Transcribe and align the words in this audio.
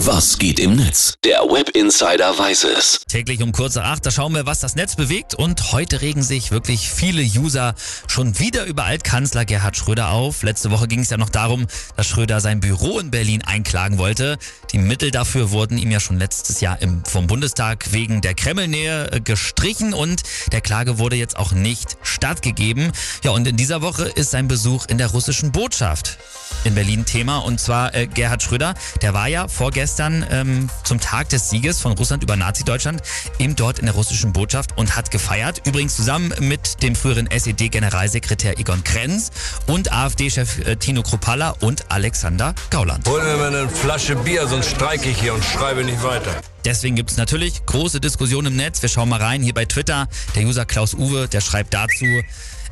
Was 0.00 0.36
geht 0.36 0.60
im 0.60 0.76
Netz? 0.76 1.14
Der 1.24 1.38
Web 1.40 1.70
Insider 1.70 2.38
weiß 2.38 2.64
es. 2.64 3.00
Täglich 3.08 3.42
um 3.42 3.50
kurze 3.52 3.82
acht, 3.82 4.04
da 4.04 4.10
schauen 4.10 4.34
wir, 4.34 4.44
was 4.44 4.60
das 4.60 4.76
Netz 4.76 4.94
bewegt. 4.94 5.34
Und 5.34 5.72
heute 5.72 6.02
regen 6.02 6.22
sich 6.22 6.50
wirklich 6.50 6.90
viele 6.90 7.22
User 7.22 7.74
schon 8.06 8.38
wieder 8.38 8.66
über 8.66 8.84
Altkanzler 8.84 9.46
Gerhard 9.46 9.74
Schröder 9.74 10.10
auf. 10.10 10.42
Letzte 10.42 10.70
Woche 10.70 10.86
ging 10.86 11.00
es 11.00 11.08
ja 11.08 11.16
noch 11.16 11.30
darum, 11.30 11.66
dass 11.96 12.06
Schröder 12.06 12.40
sein 12.40 12.60
Büro 12.60 12.98
in 12.98 13.10
Berlin 13.10 13.42
einklagen 13.42 13.96
wollte. 13.96 14.36
Die 14.72 14.78
Mittel 14.78 15.10
dafür 15.10 15.50
wurden 15.50 15.78
ihm 15.78 15.90
ja 15.90 15.98
schon 15.98 16.18
letztes 16.18 16.60
Jahr 16.60 16.80
im, 16.82 17.02
vom 17.06 17.26
Bundestag 17.26 17.90
wegen 17.92 18.20
der 18.20 18.34
Kremlnähe 18.34 19.10
äh, 19.10 19.20
gestrichen 19.20 19.94
und 19.94 20.22
der 20.52 20.60
Klage 20.60 20.98
wurde 20.98 21.16
jetzt 21.16 21.38
auch 21.38 21.52
nicht 21.52 21.96
stattgegeben. 22.02 22.92
Ja, 23.24 23.30
und 23.30 23.48
in 23.48 23.56
dieser 23.56 23.80
Woche 23.80 24.04
ist 24.04 24.30
sein 24.30 24.46
Besuch 24.46 24.84
in 24.88 24.98
der 24.98 25.08
russischen 25.08 25.52
Botschaft 25.52 26.18
in 26.64 26.74
Berlin 26.74 27.06
Thema. 27.06 27.38
Und 27.38 27.60
zwar 27.60 27.94
äh, 27.94 28.06
Gerhard 28.06 28.42
Schröder, 28.42 28.74
der 29.00 29.14
war 29.14 29.28
ja 29.28 29.48
vorgestern 29.48 29.85
ähm, 30.30 30.68
zum 30.84 31.00
Tag 31.00 31.28
des 31.28 31.50
Sieges 31.50 31.80
von 31.80 31.92
Russland 31.92 32.22
über 32.22 32.36
Nazi-Deutschland 32.36 33.02
eben 33.38 33.56
dort 33.56 33.78
in 33.78 33.86
der 33.86 33.94
russischen 33.94 34.32
Botschaft 34.32 34.76
und 34.76 34.96
hat 34.96 35.10
gefeiert. 35.10 35.62
Übrigens 35.66 35.96
zusammen 35.96 36.32
mit 36.40 36.82
dem 36.82 36.94
früheren 36.94 37.28
SED-Generalsekretär 37.30 38.58
Egon 38.58 38.82
Krenz 38.84 39.30
und 39.66 39.92
AfD-Chef 39.92 40.66
äh, 40.66 40.76
Tino 40.76 41.02
Kropalla 41.02 41.54
und 41.60 41.90
Alexander 41.90 42.54
Gauland. 42.70 43.08
Hol 43.08 43.22
mir 43.22 43.36
mal 43.36 43.54
eine 43.54 43.68
Flasche 43.68 44.16
Bier, 44.16 44.46
sonst 44.46 44.70
streike 44.70 45.08
ich 45.08 45.20
hier 45.20 45.34
und 45.34 45.44
schreibe 45.44 45.84
nicht 45.84 46.02
weiter. 46.02 46.34
Deswegen 46.66 46.96
gibt 46.96 47.12
es 47.12 47.16
natürlich 47.16 47.64
große 47.64 48.00
Diskussionen 48.00 48.48
im 48.48 48.56
Netz. 48.56 48.82
Wir 48.82 48.88
schauen 48.88 49.08
mal 49.08 49.22
rein 49.22 49.40
hier 49.40 49.54
bei 49.54 49.66
Twitter. 49.66 50.08
Der 50.34 50.42
User 50.42 50.66
Klaus 50.66 50.94
Uwe, 50.94 51.28
der 51.28 51.40
schreibt 51.40 51.72
dazu, 51.72 52.04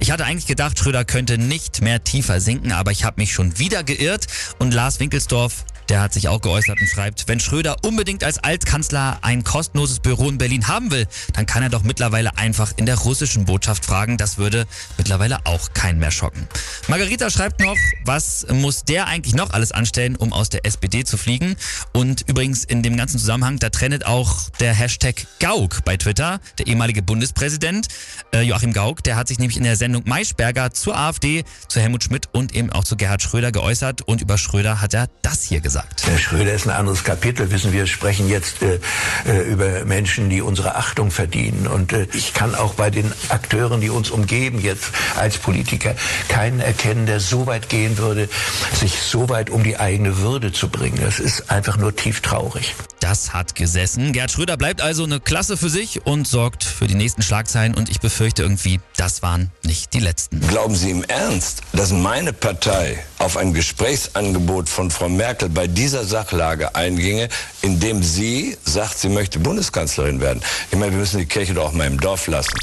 ich 0.00 0.10
hatte 0.10 0.24
eigentlich 0.24 0.48
gedacht, 0.48 0.76
Schröder 0.76 1.04
könnte 1.04 1.38
nicht 1.38 1.80
mehr 1.80 2.02
tiefer 2.02 2.40
sinken, 2.40 2.72
aber 2.72 2.90
ich 2.90 3.04
habe 3.04 3.20
mich 3.20 3.32
schon 3.32 3.56
wieder 3.60 3.84
geirrt. 3.84 4.26
Und 4.58 4.74
Lars 4.74 4.98
Winkelsdorf 4.98 5.64
der 5.88 6.00
hat 6.00 6.12
sich 6.12 6.28
auch 6.28 6.40
geäußert 6.40 6.80
und 6.80 6.88
schreibt, 6.88 7.28
wenn 7.28 7.40
Schröder 7.40 7.76
unbedingt 7.82 8.24
als 8.24 8.38
Altkanzler 8.38 9.18
ein 9.22 9.44
kostenloses 9.44 10.00
Büro 10.00 10.28
in 10.28 10.38
Berlin 10.38 10.68
haben 10.68 10.90
will, 10.90 11.06
dann 11.34 11.46
kann 11.46 11.62
er 11.62 11.68
doch 11.68 11.82
mittlerweile 11.82 12.36
einfach 12.38 12.72
in 12.76 12.86
der 12.86 12.96
russischen 12.96 13.44
Botschaft 13.44 13.84
fragen. 13.84 14.16
Das 14.16 14.38
würde 14.38 14.66
mittlerweile 14.96 15.44
auch 15.44 15.72
keinen 15.74 15.98
mehr 15.98 16.10
schocken. 16.10 16.48
Margarita 16.88 17.30
schreibt 17.30 17.60
noch, 17.60 17.76
was 18.04 18.46
muss 18.50 18.84
der 18.84 19.06
eigentlich 19.06 19.34
noch 19.34 19.50
alles 19.50 19.72
anstellen, 19.72 20.16
um 20.16 20.32
aus 20.32 20.48
der 20.48 20.64
SPD 20.64 21.04
zu 21.04 21.16
fliegen? 21.16 21.56
Und 21.92 22.28
übrigens 22.28 22.64
in 22.64 22.82
dem 22.82 22.96
ganzen 22.96 23.18
Zusammenhang, 23.18 23.58
da 23.58 23.68
trendet 23.84 24.06
auch 24.06 24.48
der 24.60 24.72
Hashtag 24.72 25.26
Gauck 25.40 25.84
bei 25.84 25.98
Twitter, 25.98 26.40
der 26.58 26.68
ehemalige 26.68 27.02
Bundespräsident 27.02 27.88
äh, 28.32 28.40
Joachim 28.40 28.72
Gauck, 28.72 29.02
der 29.02 29.16
hat 29.16 29.28
sich 29.28 29.38
nämlich 29.38 29.58
in 29.58 29.64
der 29.64 29.76
Sendung 29.76 30.04
Maischberger 30.06 30.72
zur 30.72 30.96
AfD, 30.96 31.44
zu 31.68 31.80
Helmut 31.80 32.04
Schmidt 32.04 32.30
und 32.32 32.54
eben 32.54 32.70
auch 32.70 32.84
zu 32.84 32.96
Gerhard 32.96 33.20
Schröder 33.20 33.52
geäußert 33.52 34.00
und 34.00 34.22
über 34.22 34.38
Schröder 34.38 34.80
hat 34.80 34.94
er 34.94 35.08
das 35.20 35.42
hier 35.42 35.60
gesagt 35.60 35.74
gesagt. 35.74 36.06
Herr 36.06 36.18
Schröder 36.18 36.52
ist 36.52 36.66
ein 36.66 36.74
anderes 36.74 37.02
Kapitel. 37.04 37.50
Wissen 37.50 37.72
wir, 37.72 37.86
sprechen 37.86 38.28
jetzt 38.28 38.62
äh, 38.62 38.78
äh, 39.26 39.42
über 39.42 39.84
Menschen, 39.84 40.30
die 40.30 40.40
unsere 40.40 40.76
Achtung 40.76 41.10
verdienen. 41.10 41.66
Und 41.66 41.92
äh, 41.92 42.06
ich 42.12 42.32
kann 42.32 42.54
auch 42.54 42.74
bei 42.74 42.90
den 42.90 43.12
Akteuren, 43.28 43.80
die 43.80 43.90
uns 43.90 44.10
umgeben, 44.10 44.60
jetzt 44.60 44.92
als 45.16 45.38
Politiker, 45.38 45.94
keinen 46.28 46.60
erkennen, 46.60 47.06
der 47.06 47.20
so 47.20 47.46
weit 47.46 47.68
gehen 47.68 47.98
würde, 47.98 48.28
sich 48.72 49.00
so 49.00 49.28
weit 49.28 49.50
um 49.50 49.64
die 49.64 49.78
eigene 49.78 50.18
Würde 50.18 50.52
zu 50.52 50.68
bringen. 50.68 50.98
Das 51.00 51.18
ist 51.18 51.50
einfach 51.50 51.76
nur 51.76 51.96
tief 51.96 52.20
traurig. 52.20 52.74
Das 53.04 53.34
hat 53.34 53.54
gesessen. 53.54 54.14
Gerd 54.14 54.30
Schröder 54.30 54.56
bleibt 54.56 54.80
also 54.80 55.04
eine 55.04 55.20
Klasse 55.20 55.58
für 55.58 55.68
sich 55.68 56.06
und 56.06 56.26
sorgt 56.26 56.64
für 56.64 56.86
die 56.86 56.94
nächsten 56.94 57.20
Schlagzeilen. 57.20 57.74
Und 57.74 57.90
ich 57.90 58.00
befürchte 58.00 58.42
irgendwie, 58.42 58.80
das 58.96 59.20
waren 59.20 59.50
nicht 59.62 59.92
die 59.92 59.98
letzten. 59.98 60.40
Glauben 60.48 60.74
Sie 60.74 60.90
im 60.90 61.04
Ernst, 61.04 61.60
dass 61.74 61.92
meine 61.92 62.32
Partei 62.32 63.04
auf 63.18 63.36
ein 63.36 63.52
Gesprächsangebot 63.52 64.70
von 64.70 64.90
Frau 64.90 65.10
Merkel 65.10 65.50
bei 65.50 65.66
dieser 65.66 66.06
Sachlage 66.06 66.74
einginge, 66.74 67.28
indem 67.60 68.02
sie 68.02 68.56
sagt, 68.64 68.98
sie 68.98 69.10
möchte 69.10 69.38
Bundeskanzlerin 69.38 70.22
werden? 70.22 70.42
Ich 70.70 70.78
meine, 70.78 70.92
wir 70.92 71.00
müssen 71.00 71.18
die 71.18 71.26
Kirche 71.26 71.52
doch 71.52 71.66
auch 71.66 71.72
mal 71.72 71.86
im 71.86 72.00
Dorf 72.00 72.26
lassen. 72.26 72.58